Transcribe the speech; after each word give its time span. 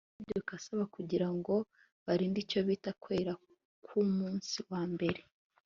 amategeko 0.05 0.49
asaba 0.59 0.83
kugira 0.95 1.27
ngo 1.35 1.55
barinde 2.05 2.37
icyo 2.43 2.59
bita 2.67 2.91
kwera 3.01 3.33
kwumunsi 3.85 4.57
wa 4.71 4.81
mbere 4.93 5.21